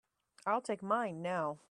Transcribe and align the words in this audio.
I'll 0.47 0.61
take 0.61 0.81
mine 0.81 1.21
now. 1.21 1.59